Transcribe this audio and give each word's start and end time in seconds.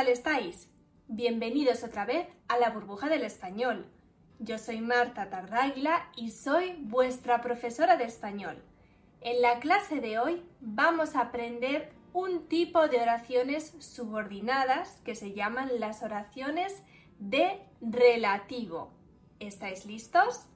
tal 0.00 0.08
estáis? 0.08 0.70
Bienvenidos 1.08 1.84
otra 1.84 2.06
vez 2.06 2.26
a 2.48 2.56
la 2.56 2.70
burbuja 2.70 3.10
del 3.10 3.22
español. 3.22 3.84
Yo 4.38 4.56
soy 4.56 4.80
Marta 4.80 5.28
Tardáguila 5.28 6.08
y 6.16 6.30
soy 6.30 6.74
vuestra 6.78 7.42
profesora 7.42 7.98
de 7.98 8.04
español. 8.04 8.64
En 9.20 9.42
la 9.42 9.60
clase 9.60 10.00
de 10.00 10.18
hoy 10.18 10.42
vamos 10.62 11.16
a 11.16 11.20
aprender 11.20 11.92
un 12.14 12.48
tipo 12.48 12.88
de 12.88 12.98
oraciones 12.98 13.74
subordinadas 13.78 15.02
que 15.04 15.14
se 15.14 15.34
llaman 15.34 15.68
las 15.78 16.02
oraciones 16.02 16.82
de 17.18 17.60
relativo. 17.82 18.94
¿Estáis 19.38 19.84
listos? 19.84 20.46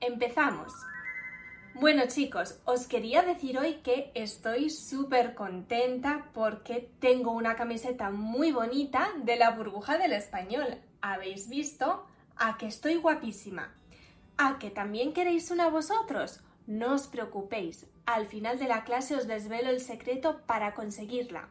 Empezamos. 0.00 0.74
Bueno 1.74 2.04
chicos, 2.06 2.60
os 2.66 2.86
quería 2.86 3.22
decir 3.22 3.58
hoy 3.58 3.80
que 3.82 4.12
estoy 4.14 4.70
súper 4.70 5.34
contenta 5.34 6.30
porque 6.32 6.88
tengo 7.00 7.32
una 7.32 7.56
camiseta 7.56 8.10
muy 8.10 8.52
bonita 8.52 9.08
de 9.24 9.34
la 9.34 9.50
burbuja 9.50 9.98
del 9.98 10.12
español. 10.12 10.78
¿Habéis 11.00 11.48
visto? 11.48 12.06
A 12.36 12.58
que 12.58 12.68
estoy 12.68 12.94
guapísima. 12.94 13.74
¿A 14.38 14.60
que 14.60 14.70
también 14.70 15.12
queréis 15.12 15.50
una 15.50 15.68
vosotros? 15.68 16.44
No 16.68 16.94
os 16.94 17.08
preocupéis, 17.08 17.86
al 18.06 18.28
final 18.28 18.56
de 18.60 18.68
la 18.68 18.84
clase 18.84 19.16
os 19.16 19.26
desvelo 19.26 19.70
el 19.70 19.80
secreto 19.80 20.42
para 20.46 20.74
conseguirla. 20.74 21.48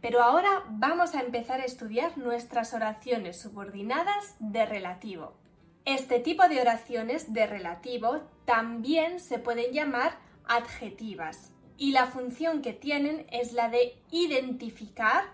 Pero 0.00 0.22
ahora 0.22 0.64
vamos 0.70 1.14
a 1.14 1.20
empezar 1.20 1.60
a 1.60 1.66
estudiar 1.66 2.16
nuestras 2.16 2.72
oraciones 2.72 3.38
subordinadas 3.38 4.34
de 4.38 4.64
relativo. 4.64 5.41
Este 5.84 6.20
tipo 6.20 6.48
de 6.48 6.60
oraciones 6.60 7.32
de 7.32 7.46
relativo 7.46 8.20
también 8.44 9.18
se 9.18 9.38
pueden 9.38 9.72
llamar 9.72 10.16
adjetivas 10.44 11.52
y 11.76 11.90
la 11.90 12.06
función 12.06 12.62
que 12.62 12.72
tienen 12.72 13.26
es 13.30 13.52
la 13.52 13.68
de 13.68 13.96
identificar 14.12 15.24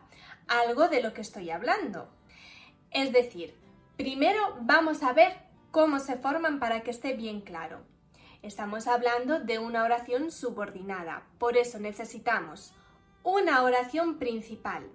algo 0.46 0.88
de 0.88 1.02
lo 1.02 1.12
que 1.12 1.20
estoy 1.20 1.50
hablando. 1.50 2.08
Es 2.90 3.12
decir, 3.12 3.54
primero 3.98 4.40
vamos 4.62 5.02
a 5.02 5.12
ver 5.12 5.36
cómo 5.70 5.98
se 5.98 6.16
forman 6.16 6.58
para 6.58 6.82
que 6.82 6.92
esté 6.92 7.12
bien 7.12 7.42
claro. 7.42 7.82
Estamos 8.40 8.86
hablando 8.86 9.40
de 9.40 9.58
una 9.58 9.84
oración 9.84 10.30
subordinada, 10.30 11.26
por 11.38 11.56
eso 11.56 11.78
necesitamos 11.78 12.72
una 13.22 13.62
oración 13.62 14.18
principal, 14.18 14.88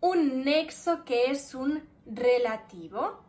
un 0.00 0.44
nexo 0.44 1.04
que 1.04 1.30
es 1.30 1.54
un 1.54 1.86
relativo, 2.06 3.23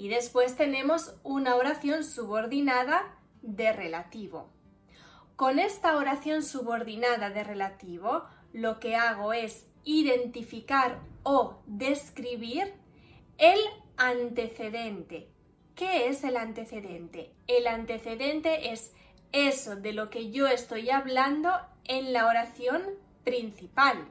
y 0.00 0.08
después 0.08 0.56
tenemos 0.56 1.14
una 1.22 1.56
oración 1.56 2.04
subordinada 2.04 3.18
de 3.42 3.70
relativo. 3.70 4.48
Con 5.36 5.58
esta 5.58 5.98
oración 5.98 6.42
subordinada 6.42 7.28
de 7.28 7.44
relativo, 7.44 8.24
lo 8.54 8.80
que 8.80 8.96
hago 8.96 9.34
es 9.34 9.66
identificar 9.84 11.00
o 11.22 11.60
describir 11.66 12.72
el 13.36 13.58
antecedente. 13.98 15.28
¿Qué 15.74 16.08
es 16.08 16.24
el 16.24 16.38
antecedente? 16.38 17.34
El 17.46 17.66
antecedente 17.66 18.72
es 18.72 18.94
eso 19.32 19.76
de 19.76 19.92
lo 19.92 20.08
que 20.08 20.30
yo 20.30 20.46
estoy 20.46 20.88
hablando 20.88 21.50
en 21.84 22.14
la 22.14 22.26
oración 22.26 22.80
principal. 23.22 24.08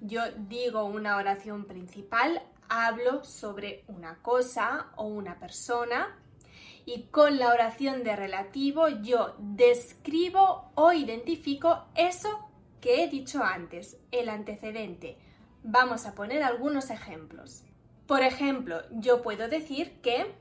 Yo 0.00 0.22
digo 0.36 0.84
una 0.84 1.16
oración 1.16 1.64
principal 1.64 2.42
hablo 2.68 3.24
sobre 3.24 3.84
una 3.88 4.22
cosa 4.22 4.92
o 4.96 5.04
una 5.04 5.38
persona 5.38 6.16
y 6.86 7.04
con 7.04 7.38
la 7.38 7.50
oración 7.50 8.04
de 8.04 8.16
relativo 8.16 8.88
yo 8.88 9.34
describo 9.38 10.70
o 10.74 10.92
identifico 10.92 11.86
eso 11.94 12.48
que 12.80 13.02
he 13.02 13.08
dicho 13.08 13.42
antes, 13.42 13.98
el 14.10 14.28
antecedente. 14.28 15.16
Vamos 15.62 16.04
a 16.04 16.14
poner 16.14 16.42
algunos 16.42 16.90
ejemplos. 16.90 17.64
Por 18.06 18.22
ejemplo, 18.22 18.82
yo 18.90 19.22
puedo 19.22 19.48
decir 19.48 20.00
que 20.02 20.34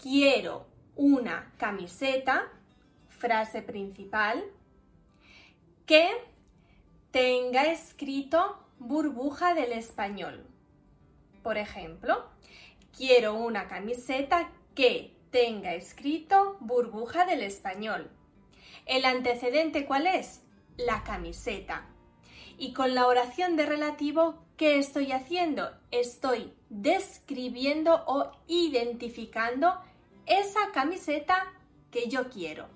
quiero 0.00 0.66
una 0.94 1.52
camiseta, 1.58 2.48
frase 3.08 3.62
principal, 3.62 4.44
que 5.86 6.08
tenga 7.10 7.64
escrito 7.64 8.64
burbuja 8.78 9.54
del 9.54 9.72
español. 9.72 10.46
Por 11.48 11.56
ejemplo, 11.56 12.26
quiero 12.94 13.32
una 13.32 13.68
camiseta 13.68 14.50
que 14.74 15.16
tenga 15.30 15.72
escrito 15.72 16.58
burbuja 16.60 17.24
del 17.24 17.40
español. 17.40 18.10
¿El 18.84 19.06
antecedente 19.06 19.86
cuál 19.86 20.06
es? 20.06 20.42
La 20.76 21.04
camiseta. 21.04 21.86
Y 22.58 22.74
con 22.74 22.94
la 22.94 23.06
oración 23.06 23.56
de 23.56 23.64
relativo, 23.64 24.44
¿qué 24.58 24.78
estoy 24.78 25.10
haciendo? 25.10 25.70
Estoy 25.90 26.52
describiendo 26.68 28.04
o 28.06 28.30
identificando 28.46 29.72
esa 30.26 30.70
camiseta 30.74 31.50
que 31.90 32.10
yo 32.10 32.28
quiero. 32.28 32.68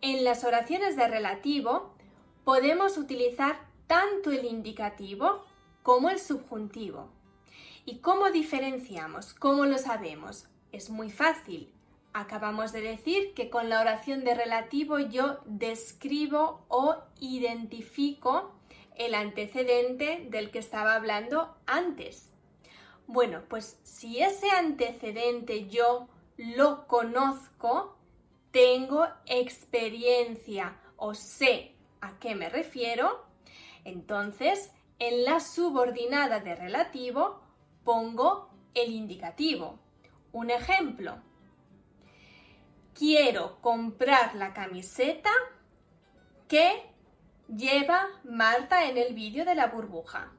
En 0.00 0.22
las 0.22 0.44
oraciones 0.44 0.94
de 0.96 1.08
relativo 1.08 1.92
podemos 2.44 2.96
utilizar 2.98 3.66
tanto 3.88 4.30
el 4.30 4.44
indicativo 4.44 5.44
como 5.82 6.08
el 6.08 6.20
subjuntivo. 6.20 7.13
¿Y 7.86 7.98
cómo 7.98 8.30
diferenciamos? 8.30 9.34
¿Cómo 9.34 9.66
lo 9.66 9.76
sabemos? 9.76 10.46
Es 10.72 10.88
muy 10.88 11.10
fácil. 11.10 11.70
Acabamos 12.14 12.72
de 12.72 12.80
decir 12.80 13.34
que 13.34 13.50
con 13.50 13.68
la 13.68 13.80
oración 13.80 14.24
de 14.24 14.34
relativo 14.34 14.98
yo 14.98 15.40
describo 15.44 16.64
o 16.68 16.96
identifico 17.20 18.54
el 18.96 19.14
antecedente 19.14 20.26
del 20.30 20.50
que 20.50 20.60
estaba 20.60 20.94
hablando 20.94 21.54
antes. 21.66 22.32
Bueno, 23.06 23.42
pues 23.48 23.78
si 23.82 24.22
ese 24.22 24.48
antecedente 24.50 25.68
yo 25.68 26.08
lo 26.38 26.86
conozco, 26.86 27.98
tengo 28.50 29.06
experiencia 29.26 30.80
o 30.96 31.12
sé 31.14 31.74
a 32.00 32.18
qué 32.18 32.34
me 32.34 32.48
refiero, 32.48 33.26
entonces 33.84 34.70
en 34.98 35.24
la 35.24 35.40
subordinada 35.40 36.40
de 36.40 36.54
relativo 36.54 37.43
pongo 37.84 38.50
el 38.74 38.90
indicativo. 38.90 39.78
Un 40.32 40.50
ejemplo. 40.50 41.18
Quiero 42.94 43.60
comprar 43.60 44.34
la 44.34 44.52
camiseta 44.52 45.30
que 46.48 46.82
lleva 47.48 48.08
Marta 48.24 48.88
en 48.88 48.96
el 48.96 49.14
vídeo 49.14 49.44
de 49.44 49.54
la 49.54 49.66
burbuja. 49.66 50.32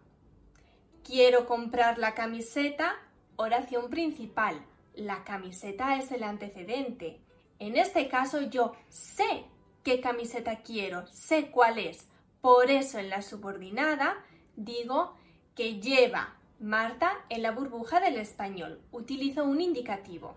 Quiero 1.03 1.45
comprar 1.45 1.97
la 1.97 2.13
camiseta, 2.15 2.95
oración 3.35 3.89
principal. 3.89 4.65
La 4.95 5.23
camiseta 5.23 5.97
es 5.97 6.11
el 6.11 6.23
antecedente. 6.23 7.21
En 7.59 7.77
este 7.77 8.07
caso 8.07 8.41
yo 8.41 8.73
sé 8.89 9.45
qué 9.83 10.01
camiseta 10.01 10.61
quiero, 10.61 11.05
sé 11.07 11.51
cuál 11.51 11.77
es. 11.77 12.07
Por 12.41 12.71
eso 12.71 12.99
en 12.99 13.09
la 13.09 13.21
subordinada 13.21 14.23
digo 14.55 15.15
que 15.55 15.79
lleva 15.79 16.35
Marta 16.59 17.11
en 17.27 17.41
la 17.41 17.51
burbuja 17.51 17.99
del 17.99 18.15
español. 18.15 18.79
Utilizo 18.93 19.43
un 19.43 19.59
indicativo. 19.59 20.35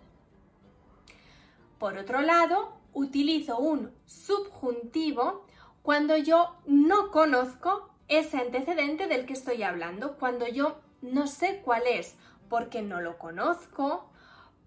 Por 1.78 1.96
otro 1.96 2.22
lado, 2.22 2.72
utilizo 2.92 3.58
un 3.58 3.92
subjuntivo 4.04 5.46
cuando 5.82 6.16
yo 6.16 6.56
no 6.66 7.12
conozco 7.12 7.90
ese 8.08 8.38
antecedente 8.38 9.06
del 9.06 9.26
que 9.26 9.34
estoy 9.34 9.62
hablando, 9.62 10.16
cuando 10.16 10.48
yo 10.48 10.80
no 11.02 11.28
sé 11.28 11.62
cuál 11.64 11.82
es, 11.86 12.16
porque 12.48 12.82
no 12.82 13.00
lo 13.00 13.16
conozco, 13.16 14.10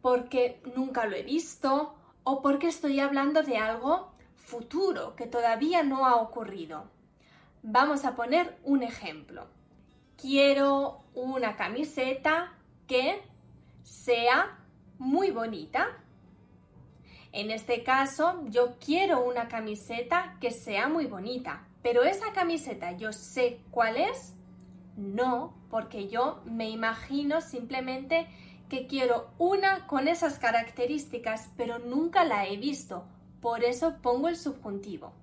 porque 0.02 0.62
nunca 0.74 1.06
lo 1.06 1.18
he 1.18 1.24
visto 1.24 1.96
o 2.24 2.42
porque 2.42 2.70
estoy 2.70 3.02
hablando 3.02 3.44
de 3.44 3.58
algo 3.58 4.14
futuro 4.38 5.18
que 5.18 5.28
todavía 5.28 5.84
no 5.84 6.06
ha 6.06 6.16
ocurrido. 6.16 6.86
Vamos 7.62 8.06
a 8.06 8.16
poner 8.16 8.58
un 8.64 8.84
ejemplo 8.84 9.48
quiero 10.18 11.04
una 11.14 11.56
camiseta 11.56 12.54
que 12.88 13.22
sea 13.84 14.58
muy 14.98 15.32
bonita. 15.32 15.88
En 17.32 17.50
este 17.50 17.84
caso, 17.84 18.44
yo 18.50 18.78
quiero 18.84 19.24
una 19.24 19.48
camiseta 19.48 20.38
que 20.42 20.52
sea 20.52 20.88
muy 20.88 21.06
bonita, 21.06 21.68
pero 21.82 22.04
esa 22.04 22.34
camiseta 22.34 22.92
yo 22.92 23.14
sé 23.14 23.60
cuál 23.72 23.98
es. 23.98 24.34
No, 24.98 25.54
porque 25.70 26.10
yo 26.10 26.42
me 26.46 26.70
imagino 26.70 27.42
simplemente 27.42 28.28
que 28.70 28.88
quiero 28.88 29.32
una 29.38 29.88
con 29.88 30.08
esas 30.08 30.40
características, 30.40 31.50
pero 31.58 31.80
nunca 31.80 32.24
la 32.24 32.48
he 32.48 32.58
visto. 32.58 33.06
Por 33.42 33.64
eso 33.64 33.98
pongo 34.02 34.28
el 34.28 34.38
subjuntivo. 34.38 35.14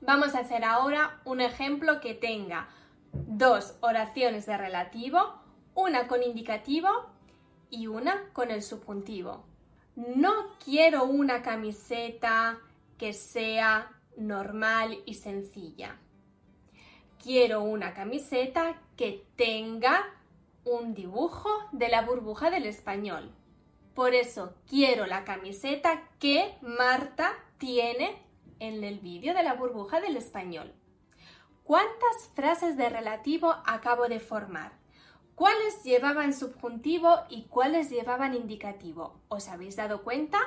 Vamos 0.00 0.34
a 0.34 0.40
hacer 0.40 0.64
ahora 0.64 1.20
un 1.24 1.40
ejemplo 1.40 2.00
que 2.00 2.14
tenga 2.14 2.68
dos 3.12 3.76
oraciones 3.80 4.46
de 4.46 4.56
relativo, 4.56 5.34
una 5.74 6.06
con 6.08 6.22
indicativo 6.22 6.88
y 7.70 7.86
una 7.86 8.30
con 8.32 8.50
el 8.50 8.62
subjuntivo. 8.62 9.44
No 9.96 10.32
quiero 10.64 11.04
una 11.04 11.42
camiseta 11.42 12.58
que 12.98 13.12
sea 13.12 13.90
normal 14.16 14.98
y 15.06 15.14
sencilla. 15.14 15.98
quiero 17.22 17.62
una 17.62 17.94
camiseta 17.94 18.80
que 18.96 19.24
tenga 19.36 20.04
un 20.64 20.92
dibujo 20.94 21.48
de 21.70 21.88
la 21.88 22.02
burbuja 22.02 22.50
del 22.50 22.66
español. 22.66 23.30
Por 23.94 24.14
eso 24.14 24.54
quiero 24.68 25.06
la 25.06 25.24
camiseta 25.24 26.02
que 26.18 26.56
Marta 26.62 27.32
tiene 27.58 28.16
en 28.58 28.82
el 28.82 28.98
vídeo 28.98 29.34
de 29.34 29.42
la 29.42 29.54
burbuja 29.54 30.00
del 30.00 30.16
español. 30.16 30.72
¿Cuántas 31.64 32.28
frases 32.34 32.76
de 32.76 32.88
relativo 32.88 33.54
acabo 33.66 34.08
de 34.08 34.18
formar? 34.18 34.72
¿Cuáles 35.36 35.82
llevaban 35.84 36.34
subjuntivo 36.34 37.20
y 37.30 37.44
cuáles 37.44 37.88
llevaban 37.88 38.34
indicativo? 38.34 39.20
¿Os 39.28 39.48
habéis 39.48 39.76
dado 39.76 40.02
cuenta? 40.02 40.38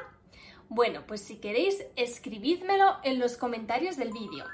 Bueno, 0.68 1.04
pues 1.08 1.22
si 1.22 1.38
queréis, 1.38 1.86
escribídmelo 1.96 2.98
en 3.04 3.20
los 3.20 3.38
comentarios 3.38 3.96
del 3.96 4.12
vídeo. 4.12 4.46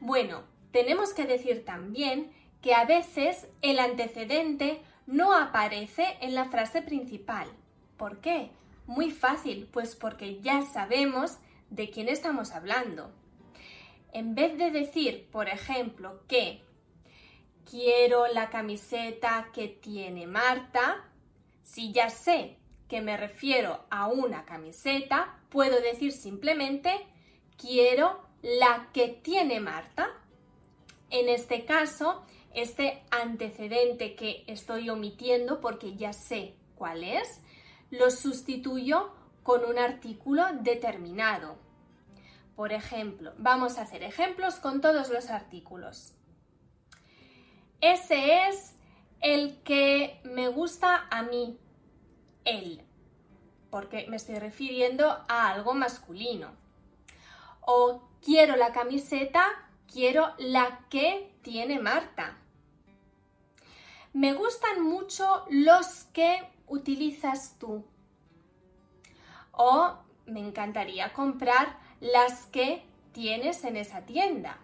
Bueno, 0.00 0.42
tenemos 0.70 1.14
que 1.14 1.24
decir 1.24 1.64
también 1.64 2.30
que 2.60 2.74
a 2.74 2.84
veces 2.84 3.48
el 3.62 3.78
antecedente 3.78 4.82
no 5.06 5.34
aparece 5.34 6.18
en 6.20 6.34
la 6.34 6.44
frase 6.44 6.82
principal. 6.82 7.48
¿Por 7.96 8.20
qué? 8.20 8.50
Muy 8.86 9.10
fácil, 9.10 9.68
pues 9.72 9.96
porque 9.96 10.40
ya 10.40 10.62
sabemos 10.62 11.38
de 11.70 11.90
quién 11.90 12.08
estamos 12.08 12.52
hablando. 12.52 13.12
En 14.12 14.34
vez 14.34 14.56
de 14.56 14.70
decir, 14.70 15.28
por 15.30 15.48
ejemplo, 15.48 16.22
que 16.26 16.62
quiero 17.68 18.26
la 18.28 18.48
camiseta 18.50 19.50
que 19.52 19.68
tiene 19.68 20.26
Marta, 20.26 21.04
si 21.62 21.92
ya 21.92 22.08
sé 22.08 22.56
que 22.88 23.02
me 23.02 23.16
refiero 23.16 23.84
a 23.90 24.08
una 24.08 24.44
camiseta, 24.44 25.38
puedo 25.50 25.80
decir 25.80 26.12
simplemente 26.12 26.90
quiero 27.58 28.26
la 28.42 28.88
que 28.92 29.08
tiene 29.08 29.60
Marta. 29.60 30.08
En 31.10 31.28
este 31.28 31.64
caso, 31.64 32.24
este 32.54 33.02
antecedente 33.10 34.14
que 34.14 34.44
estoy 34.46 34.88
omitiendo 34.88 35.60
porque 35.60 35.96
ya 35.96 36.12
sé 36.12 36.54
cuál 36.74 37.04
es, 37.04 37.42
lo 37.90 38.10
sustituyo 38.10 39.12
con 39.42 39.64
un 39.64 39.78
artículo 39.78 40.44
determinado. 40.60 41.67
Por 42.58 42.72
ejemplo, 42.72 43.34
vamos 43.38 43.78
a 43.78 43.82
hacer 43.82 44.02
ejemplos 44.02 44.56
con 44.56 44.80
todos 44.80 45.10
los 45.10 45.30
artículos. 45.30 46.14
Ese 47.80 48.48
es 48.48 48.74
el 49.20 49.62
que 49.62 50.20
me 50.24 50.48
gusta 50.48 51.06
a 51.08 51.22
mí, 51.22 51.56
él, 52.44 52.84
porque 53.70 54.08
me 54.08 54.16
estoy 54.16 54.40
refiriendo 54.40 55.24
a 55.28 55.50
algo 55.50 55.72
masculino. 55.74 56.50
O 57.60 58.08
quiero 58.20 58.56
la 58.56 58.72
camiseta, 58.72 59.46
quiero 59.86 60.34
la 60.38 60.80
que 60.90 61.32
tiene 61.42 61.78
Marta. 61.78 62.38
Me 64.12 64.32
gustan 64.32 64.82
mucho 64.82 65.44
los 65.48 66.06
que 66.12 66.50
utilizas 66.66 67.56
tú. 67.60 67.86
O 69.52 70.07
me 70.28 70.40
encantaría 70.40 71.12
comprar 71.12 71.78
las 72.00 72.46
que 72.46 72.84
tienes 73.12 73.64
en 73.64 73.76
esa 73.76 74.02
tienda. 74.06 74.58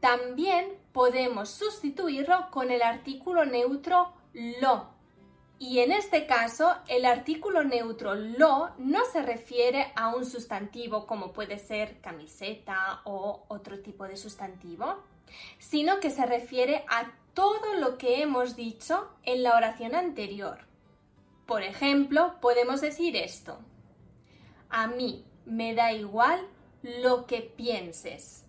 También 0.00 0.66
podemos 0.92 1.50
sustituirlo 1.50 2.50
con 2.50 2.70
el 2.70 2.82
artículo 2.82 3.44
neutro 3.44 4.12
lo. 4.32 4.88
Y 5.58 5.80
en 5.80 5.92
este 5.92 6.26
caso, 6.26 6.74
el 6.88 7.04
artículo 7.04 7.62
neutro 7.64 8.14
lo 8.14 8.70
no 8.78 9.04
se 9.12 9.20
refiere 9.20 9.92
a 9.94 10.08
un 10.14 10.24
sustantivo 10.24 11.06
como 11.06 11.34
puede 11.34 11.58
ser 11.58 12.00
camiseta 12.00 13.02
o 13.04 13.44
otro 13.48 13.80
tipo 13.80 14.04
de 14.08 14.16
sustantivo, 14.16 15.02
sino 15.58 16.00
que 16.00 16.10
se 16.10 16.24
refiere 16.24 16.84
a 16.88 17.12
todo 17.34 17.74
lo 17.74 17.98
que 17.98 18.22
hemos 18.22 18.56
dicho 18.56 19.10
en 19.22 19.42
la 19.42 19.54
oración 19.54 19.94
anterior. 19.94 20.66
Por 21.44 21.62
ejemplo, 21.62 22.36
podemos 22.40 22.80
decir 22.80 23.16
esto. 23.16 23.58
A 24.70 24.86
mí 24.86 25.24
me 25.46 25.74
da 25.74 25.92
igual 25.92 26.46
lo 26.82 27.26
que 27.26 27.42
pienses. 27.42 28.46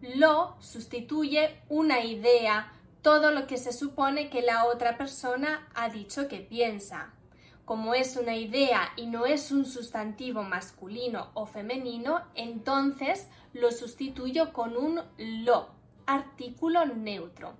Lo 0.00 0.56
sustituye 0.60 1.60
una 1.68 2.02
idea, 2.02 2.72
todo 3.02 3.30
lo 3.30 3.46
que 3.46 3.58
se 3.58 3.72
supone 3.72 4.30
que 4.30 4.40
la 4.40 4.64
otra 4.64 4.96
persona 4.96 5.68
ha 5.74 5.90
dicho 5.90 6.26
que 6.26 6.40
piensa. 6.40 7.12
Como 7.66 7.94
es 7.94 8.16
una 8.16 8.34
idea 8.34 8.92
y 8.96 9.06
no 9.06 9.26
es 9.26 9.52
un 9.52 9.66
sustantivo 9.66 10.42
masculino 10.42 11.30
o 11.34 11.44
femenino, 11.46 12.22
entonces 12.34 13.28
lo 13.52 13.70
sustituyo 13.70 14.52
con 14.54 14.76
un 14.76 15.02
lo, 15.18 15.68
artículo 16.06 16.86
neutro. 16.86 17.54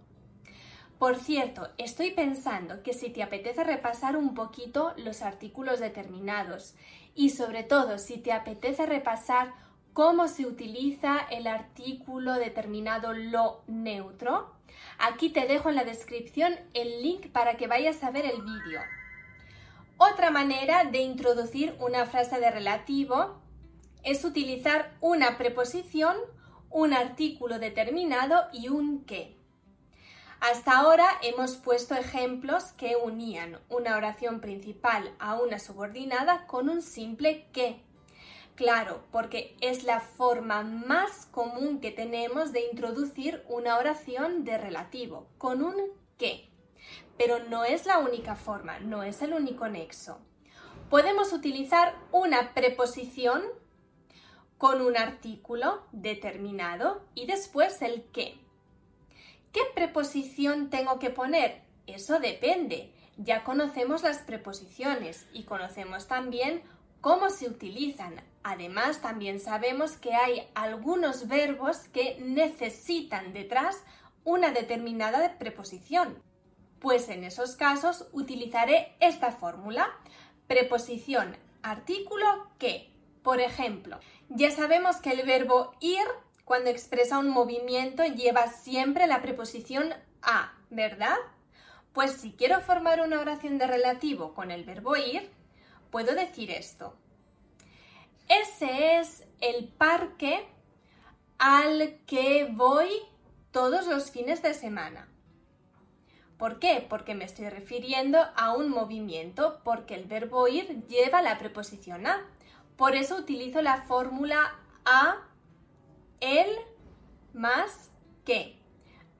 Por 0.99 1.17
cierto, 1.17 1.69
estoy 1.79 2.11
pensando 2.11 2.83
que 2.83 2.93
si 2.93 3.09
te 3.09 3.23
apetece 3.23 3.65
repasar 3.65 4.17
un 4.17 4.35
poquito 4.35 4.93
los 4.99 5.23
artículos 5.23 5.81
determinados 5.81 6.75
y 7.15 7.31
sobre 7.31 7.63
todo 7.63 7.99
si 7.99 8.19
te 8.19 8.33
apetece 8.33 8.87
repasar 8.87 9.53
cómo 9.93 10.29
se 10.29 10.47
utiliza 10.47 11.19
el 11.31 11.47
artículo 11.47 12.35
determinado 12.35 13.13
lo 13.13 13.63
neutro, 13.67 14.55
aquí 14.99 15.31
te 15.31 15.47
dejo 15.47 15.69
en 15.69 15.77
la 15.77 15.85
descripción 15.85 16.55
el 16.75 17.03
link 17.03 17.29
para 17.33 17.57
que 17.57 17.67
vayas 17.67 18.03
a 18.05 18.11
ver 18.11 18.25
el 18.25 18.43
vídeo. 18.43 18.81
Otra 19.99 20.31
manera 20.31 20.85
de 20.85 20.99
introducir 20.99 21.75
una 21.79 22.07
frase 22.07 22.41
de 22.41 22.51
relativo 22.51 23.41
es 24.03 24.25
utilizar 24.25 24.97
una 25.01 25.37
preposición, 25.37 26.17
un 26.71 26.95
artículo 26.95 27.59
determinado 27.59 28.47
y 28.53 28.69
un 28.69 29.05
qué. 29.05 29.40
Hasta 30.41 30.79
ahora 30.79 31.07
hemos 31.21 31.59
puesto 31.59 31.95
ejemplos 31.95 32.73
que 32.73 32.97
unían 32.97 33.61
una 33.69 33.95
oración 33.99 34.41
principal 34.41 35.15
a 35.19 35.35
una 35.35 35.59
subordinada 35.59 36.47
con 36.47 36.71
un 36.71 36.81
simple 36.81 37.47
que. 37.53 37.83
Claro, 38.55 39.03
porque 39.13 39.55
es 39.61 39.85
la 39.85 40.01
forma 40.01 40.63
más 40.63 41.27
común 41.27 41.79
que 41.81 41.91
tenemos 41.91 42.53
de 42.53 42.67
introducir 42.71 43.45
una 43.49 43.77
oración 43.77 44.45
de 44.45 44.57
relativo, 44.57 45.29
con 45.37 45.63
un 45.63 45.77
que. 46.17 46.49
Pero 47.19 47.41
no 47.45 47.67
es 47.67 47.85
la 47.85 47.99
única 47.99 48.35
forma, 48.35 48.81
no 48.81 49.03
es 49.03 49.21
el 49.21 49.35
único 49.35 49.69
nexo. 49.69 50.21
Podemos 50.89 51.35
utilizar 51.35 51.95
una 52.13 52.55
preposición 52.55 53.43
con 54.57 54.81
un 54.81 54.97
artículo 54.97 55.83
determinado 55.93 57.03
y 57.15 57.27
después 57.27 57.83
el 57.83 58.05
que. 58.05 58.39
¿Qué 59.53 59.61
preposición 59.75 60.71
tengo 60.71 60.99
que 60.99 61.11
poner? 61.11 61.63
Eso 61.87 62.21
depende. 62.21 62.93
Ya 63.17 63.43
conocemos 63.43 64.03
las 64.03 64.19
preposiciones 64.19 65.27
y 65.33 65.43
conocemos 65.43 66.07
también 66.07 66.63
cómo 67.01 67.31
se 67.31 67.49
utilizan. 67.49 68.23
Además, 68.43 69.03
también 69.03 69.41
sabemos 69.41 69.97
que 69.97 70.15
hay 70.15 70.49
algunos 70.55 71.29
verbos 71.29 71.89
que 71.93 72.19
necesitan 72.21 73.33
detrás 73.33 73.83
una 74.25 74.53
determinada 74.53 75.39
preposición. 75.39 76.23
Pues 76.79 77.09
en 77.09 77.25
esos 77.25 77.57
casos 77.57 78.07
utilizaré 78.13 78.95
esta 79.01 79.33
fórmula. 79.33 79.89
Preposición 80.47 81.37
artículo 81.63 82.27
que. 82.59 82.89
Por 83.23 83.41
ejemplo, 83.41 84.01
ya 84.31 84.51
sabemos 84.51 84.97
que 84.97 85.11
el 85.11 85.27
verbo 85.27 85.75
ir 85.81 86.07
cuando 86.51 86.71
expresa 86.71 87.21
un 87.21 87.31
movimiento 87.31 88.05
lleva 88.05 88.49
siempre 88.49 89.07
la 89.07 89.23
preposición 89.23 89.95
a, 90.21 90.53
¿verdad? 90.69 91.15
Pues 91.93 92.11
si 92.11 92.33
quiero 92.33 92.61
formar 92.61 93.01
una 93.03 93.21
oración 93.21 93.57
de 93.57 93.69
relativo 93.69 94.35
con 94.35 94.51
el 94.51 94.65
verbo 94.65 94.97
ir, 94.97 95.31
puedo 95.93 96.13
decir 96.17 96.51
esto. 96.51 96.97
Ese 98.27 98.99
es 98.99 99.29
el 99.41 99.69
parque 99.69 100.45
al 101.39 102.01
que 102.05 102.49
voy 102.51 102.91
todos 103.53 103.87
los 103.87 104.11
fines 104.11 104.43
de 104.43 104.53
semana. 104.53 105.07
¿Por 106.37 106.59
qué? 106.59 106.85
Porque 106.91 107.15
me 107.15 107.27
estoy 107.27 107.49
refiriendo 107.49 108.19
a 108.35 108.55
un 108.55 108.71
movimiento, 108.71 109.61
porque 109.63 109.95
el 109.95 110.07
verbo 110.07 110.49
ir 110.49 110.85
lleva 110.89 111.23
la 111.23 111.39
preposición 111.39 112.09
a. 112.09 112.27
Por 112.77 112.97
eso 112.97 113.15
utilizo 113.19 113.63
la 113.63 113.83
fórmula 113.83 114.59
a 114.85 115.30
el 116.21 116.49
más 117.33 117.91
que. 118.25 118.57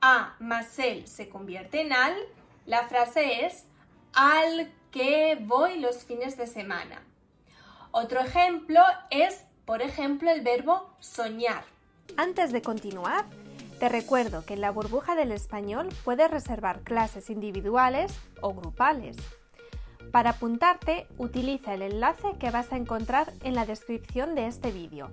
A 0.01 0.35
más 0.39 0.79
el 0.79 1.07
se 1.07 1.29
convierte 1.29 1.81
en 1.81 1.93
al. 1.93 2.15
La 2.65 2.87
frase 2.87 3.45
es 3.45 3.65
al 4.13 4.71
que 4.91 5.37
voy 5.41 5.79
los 5.79 6.03
fines 6.05 6.37
de 6.37 6.47
semana. 6.47 7.03
Otro 7.91 8.19
ejemplo 8.19 8.81
es, 9.09 9.43
por 9.65 9.81
ejemplo, 9.81 10.31
el 10.31 10.41
verbo 10.41 10.95
soñar. 10.99 11.63
Antes 12.17 12.51
de 12.51 12.61
continuar, 12.61 13.25
te 13.79 13.89
recuerdo 13.89 14.45
que 14.45 14.53
en 14.53 14.61
la 14.61 14.71
burbuja 14.71 15.15
del 15.15 15.31
español 15.31 15.89
puedes 16.03 16.29
reservar 16.29 16.81
clases 16.81 17.29
individuales 17.29 18.17
o 18.41 18.53
grupales. 18.53 19.17
Para 20.11 20.31
apuntarte, 20.31 21.07
utiliza 21.17 21.73
el 21.73 21.81
enlace 21.81 22.33
que 22.39 22.51
vas 22.51 22.71
a 22.73 22.77
encontrar 22.77 23.31
en 23.43 23.55
la 23.55 23.65
descripción 23.65 24.35
de 24.35 24.47
este 24.47 24.71
vídeo. 24.71 25.11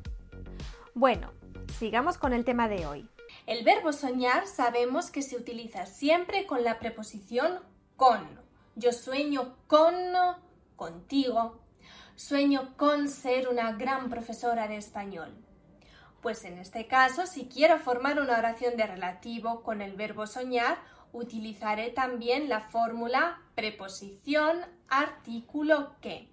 Bueno, 0.95 1.31
sigamos 1.79 2.19
con 2.19 2.33
el 2.33 2.45
tema 2.45 2.69
de 2.69 2.87
hoy. 2.87 3.09
El 3.47 3.65
verbo 3.65 3.93
soñar 3.93 4.47
sabemos 4.47 5.11
que 5.11 5.23
se 5.23 5.37
utiliza 5.37 5.87
siempre 5.87 6.47
con 6.47 6.65
la 6.65 6.79
preposición 6.79 7.61
con. 7.97 8.29
Yo 8.77 8.93
sueño 8.93 9.57
con 9.67 9.95
contigo. 10.77 11.61
Sueño 12.17 12.77
con 12.77 13.09
ser 13.09 13.49
una 13.49 13.73
gran 13.73 14.11
profesora 14.11 14.67
de 14.67 14.77
español. 14.77 15.33
Pues 16.21 16.45
en 16.45 16.59
este 16.59 16.87
caso, 16.89 17.27
si 17.27 17.47
quiero 17.47 17.79
formar 17.79 18.21
una 18.21 18.39
oración 18.39 18.77
de 18.77 18.87
relativo 18.87 19.63
con 19.63 19.81
el 19.83 19.95
verbo 19.95 20.27
soñar, 20.27 20.79
utilizaré 21.13 21.91
también 21.91 22.49
la 22.49 22.61
fórmula 22.61 23.41
preposición 23.55 24.67
artículo 24.89 25.95
que. 26.01 26.29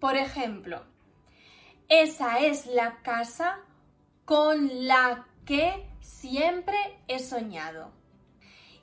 Por 0.00 0.16
ejemplo, 0.16 0.84
esa 1.88 2.40
es 2.40 2.66
la 2.66 3.00
casa 3.02 3.60
con 4.24 4.86
la 4.86 5.26
que 5.44 5.86
siempre 6.00 6.76
he 7.08 7.18
soñado. 7.18 7.90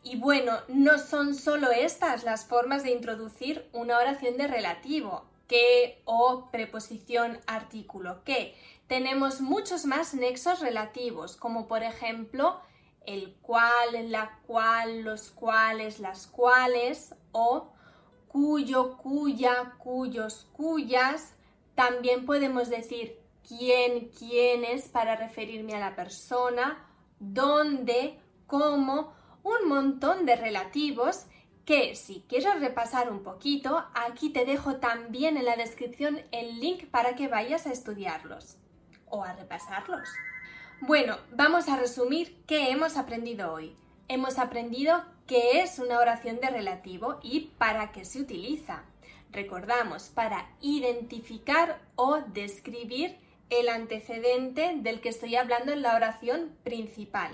Y 0.03 0.17
bueno, 0.17 0.53
no 0.67 0.99
son 0.99 1.35
solo 1.35 1.71
estas 1.71 2.23
las 2.23 2.45
formas 2.45 2.83
de 2.83 2.91
introducir 2.91 3.67
una 3.73 3.97
oración 3.97 4.37
de 4.37 4.47
relativo, 4.47 5.25
que 5.47 6.01
o 6.05 6.49
preposición 6.51 7.39
artículo 7.47 8.23
que. 8.23 8.55
Tenemos 8.87 9.41
muchos 9.41 9.85
más 9.85 10.13
nexos 10.13 10.59
relativos, 10.59 11.35
como 11.35 11.67
por 11.67 11.83
ejemplo 11.83 12.61
el 13.05 13.33
cual, 13.41 14.11
la 14.11 14.39
cual, 14.45 15.01
los 15.01 15.31
cuales, 15.31 15.99
las 15.99 16.27
cuales 16.27 17.15
o 17.31 17.69
cuyo, 18.27 18.97
cuya, 18.97 19.75
cuyos, 19.77 20.47
cuyas. 20.53 21.33
También 21.73 22.25
podemos 22.25 22.69
decir 22.69 23.17
quién, 23.47 24.09
quiénes 24.09 24.89
para 24.89 25.15
referirme 25.15 25.75
a 25.75 25.79
la 25.79 25.95
persona, 25.95 26.85
dónde, 27.19 28.19
cómo, 28.45 29.13
un 29.43 29.69
montón 29.69 30.25
de 30.25 30.35
relativos 30.35 31.25
que 31.65 31.95
si 31.95 32.23
quieres 32.29 32.59
repasar 32.59 33.11
un 33.11 33.23
poquito, 33.23 33.85
aquí 33.93 34.29
te 34.29 34.45
dejo 34.45 34.77
también 34.77 35.35
en 35.37 35.45
la 35.45 35.57
descripción 35.57 36.21
el 36.31 36.59
link 36.59 36.87
para 36.87 37.15
que 37.15 37.27
vayas 37.27 37.67
a 37.67 37.71
estudiarlos 37.71 38.57
o 39.09 39.23
a 39.23 39.33
repasarlos. 39.33 40.07
Bueno, 40.79 41.17
vamos 41.31 41.67
a 41.67 41.75
resumir 41.75 42.43
qué 42.45 42.69
hemos 42.71 42.97
aprendido 42.97 43.51
hoy. 43.51 43.75
Hemos 44.07 44.37
aprendido 44.39 45.03
qué 45.25 45.61
es 45.61 45.79
una 45.79 45.99
oración 45.99 46.39
de 46.39 46.49
relativo 46.49 47.19
y 47.21 47.51
para 47.57 47.91
qué 47.91 48.05
se 48.05 48.21
utiliza. 48.21 48.83
Recordamos, 49.31 50.09
para 50.09 50.49
identificar 50.61 51.81
o 51.95 52.19
describir 52.33 53.17
el 53.49 53.69
antecedente 53.69 54.73
del 54.77 55.01
que 55.01 55.09
estoy 55.09 55.35
hablando 55.35 55.71
en 55.71 55.81
la 55.81 55.95
oración 55.95 56.55
principal. 56.63 57.31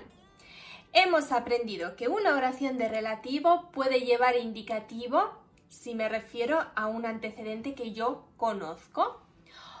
Hemos 0.92 1.32
aprendido 1.32 1.96
que 1.96 2.08
una 2.08 2.36
oración 2.36 2.78
de 2.78 2.88
relativo 2.88 3.70
puede 3.72 4.00
llevar 4.00 4.36
indicativo 4.36 5.32
si 5.68 5.94
me 5.94 6.08
refiero 6.08 6.64
a 6.76 6.86
un 6.86 7.04
antecedente 7.04 7.74
que 7.74 7.92
yo 7.92 8.26
conozco 8.36 9.20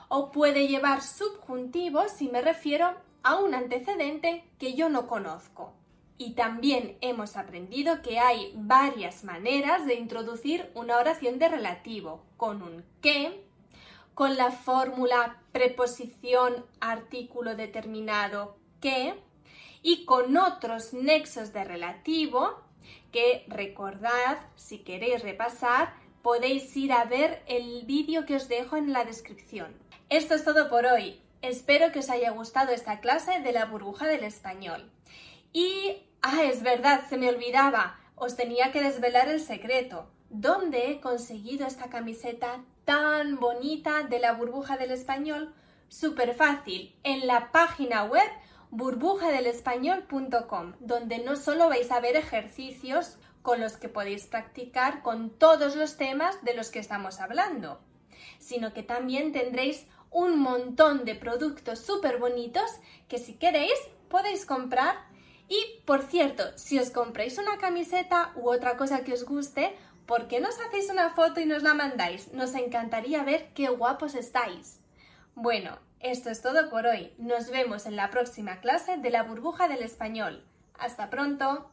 o 0.08 0.32
puede 0.32 0.66
llevar 0.66 1.02
subjuntivo 1.02 2.08
si 2.08 2.28
me 2.28 2.42
refiero 2.42 2.94
a 3.22 3.36
un 3.36 3.54
antecedente 3.54 4.44
que 4.58 4.74
yo 4.74 4.88
no 4.88 5.06
conozco. 5.06 5.72
Y 6.18 6.34
también 6.34 6.96
hemos 7.00 7.36
aprendido 7.36 8.02
que 8.02 8.20
hay 8.20 8.52
varias 8.56 9.24
maneras 9.24 9.86
de 9.86 9.94
introducir 9.94 10.70
una 10.74 10.98
oración 10.98 11.38
de 11.38 11.48
relativo, 11.48 12.22
con 12.36 12.62
un 12.62 12.84
que, 13.00 13.44
con 14.14 14.36
la 14.36 14.50
fórmula 14.50 15.38
preposición 15.52 16.64
artículo 16.80 17.56
determinado 17.56 18.56
que 18.80 19.14
y 19.82 20.04
con 20.04 20.36
otros 20.36 20.92
nexos 20.94 21.52
de 21.52 21.64
relativo 21.64 22.62
que 23.12 23.44
recordad, 23.48 24.38
si 24.56 24.78
queréis 24.78 25.22
repasar, 25.22 25.94
podéis 26.22 26.74
ir 26.76 26.92
a 26.92 27.04
ver 27.04 27.42
el 27.46 27.84
vídeo 27.84 28.24
que 28.24 28.36
os 28.36 28.48
dejo 28.48 28.76
en 28.76 28.92
la 28.92 29.04
descripción. 29.04 29.74
Esto 30.08 30.34
es 30.34 30.44
todo 30.44 30.68
por 30.68 30.86
hoy. 30.86 31.20
Espero 31.42 31.92
que 31.92 31.98
os 31.98 32.08
haya 32.08 32.30
gustado 32.30 32.72
esta 32.72 33.00
clase 33.00 33.40
de 33.40 33.52
la 33.52 33.66
burbuja 33.66 34.06
del 34.06 34.24
español. 34.24 34.90
Y, 35.52 36.02
ah, 36.22 36.42
es 36.44 36.62
verdad, 36.62 37.02
se 37.08 37.18
me 37.18 37.28
olvidaba, 37.28 38.00
os 38.16 38.36
tenía 38.36 38.72
que 38.72 38.82
desvelar 38.82 39.28
el 39.28 39.40
secreto. 39.40 40.08
¿Dónde 40.30 40.90
he 40.90 41.00
conseguido 41.00 41.66
esta 41.66 41.90
camiseta 41.90 42.64
tan 42.84 43.40
bonita 43.40 44.02
de 44.02 44.18
la 44.18 44.32
burbuja 44.32 44.76
del 44.76 44.90
español? 44.90 45.54
Súper 45.88 46.34
fácil, 46.34 46.94
en 47.02 47.26
la 47.26 47.52
página 47.52 48.04
web 48.04 48.28
burbujadelespañol.com, 48.70 50.74
donde 50.80 51.18
no 51.18 51.36
solo 51.36 51.68
vais 51.68 51.90
a 51.90 52.00
ver 52.00 52.16
ejercicios 52.16 53.16
con 53.42 53.60
los 53.60 53.76
que 53.76 53.88
podéis 53.88 54.26
practicar 54.26 55.02
con 55.02 55.30
todos 55.30 55.76
los 55.76 55.96
temas 55.96 56.42
de 56.44 56.54
los 56.54 56.70
que 56.70 56.78
estamos 56.78 57.20
hablando, 57.20 57.80
sino 58.38 58.72
que 58.72 58.82
también 58.82 59.32
tendréis 59.32 59.86
un 60.10 60.38
montón 60.38 61.04
de 61.04 61.14
productos 61.14 61.80
súper 61.80 62.18
bonitos 62.18 62.70
que 63.08 63.18
si 63.18 63.34
queréis 63.34 63.78
podéis 64.08 64.46
comprar. 64.46 64.96
Y 65.48 65.82
por 65.84 66.02
cierto, 66.02 66.44
si 66.56 66.78
os 66.78 66.90
compráis 66.90 67.36
una 67.36 67.58
camiseta 67.58 68.32
u 68.34 68.48
otra 68.48 68.76
cosa 68.76 69.04
que 69.04 69.12
os 69.12 69.24
guste, 69.24 69.76
¿por 70.06 70.28
qué 70.28 70.40
no 70.40 70.48
os 70.48 70.60
hacéis 70.60 70.90
una 70.90 71.10
foto 71.10 71.40
y 71.40 71.46
nos 71.46 71.62
la 71.62 71.74
mandáis? 71.74 72.32
Nos 72.32 72.54
encantaría 72.54 73.22
ver 73.22 73.48
qué 73.54 73.68
guapos 73.68 74.14
estáis. 74.14 74.80
Bueno, 75.34 75.78
esto 76.00 76.30
es 76.30 76.42
todo 76.42 76.70
por 76.70 76.86
hoy. 76.86 77.12
Nos 77.18 77.50
vemos 77.50 77.86
en 77.86 77.96
la 77.96 78.10
próxima 78.10 78.60
clase 78.60 78.98
de 78.98 79.10
la 79.10 79.22
burbuja 79.22 79.68
del 79.68 79.82
español. 79.82 80.44
Hasta 80.78 81.10
pronto. 81.10 81.70